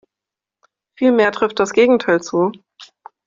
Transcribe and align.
Vielmehr 0.97 1.31
trifft 1.31 1.59
das 1.59 1.73
Gegenteil 1.73 2.23
zu. 2.23 2.53